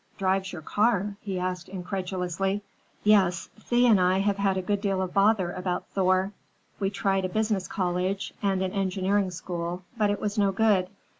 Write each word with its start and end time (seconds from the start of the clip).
"Drives 0.17 0.51
your 0.51 0.63
car?" 0.63 1.15
he 1.21 1.37
asked 1.37 1.69
incredulously. 1.69 2.63
"Yes. 3.03 3.49
Thea 3.59 3.91
and 3.91 4.01
I 4.01 4.17
have 4.17 4.37
had 4.37 4.57
a 4.57 4.61
good 4.63 4.81
deal 4.81 4.99
of 4.99 5.13
bother 5.13 5.51
about 5.51 5.85
Thor. 5.89 6.31
We 6.79 6.89
tried 6.89 7.23
a 7.25 7.29
business 7.29 7.67
college, 7.67 8.33
and 8.41 8.63
an 8.63 8.71
engineering 8.71 9.29
school, 9.29 9.83
but 9.97 10.09
it 10.09 10.19
was 10.19 10.39
no 10.39 10.51
good. 10.51 10.87